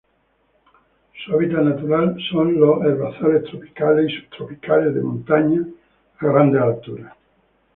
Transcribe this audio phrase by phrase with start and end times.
[1.13, 5.61] Su hábitat natural sin los herbazales tropicales y subtropicales de montaña
[6.17, 7.13] a grandes alturas.